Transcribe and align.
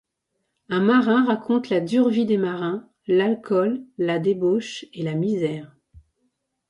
Un 0.69 0.79
marin 0.81 1.23
raconte 1.25 1.69
la 1.69 1.79
dure 1.79 2.09
vie 2.09 2.25
des 2.25 2.39
marins, 2.39 2.89
l’alcool, 3.05 3.85
la 3.99 4.17
débauche 4.17 4.85
et 4.95 5.03
la 5.03 5.13
misère. 5.13 5.77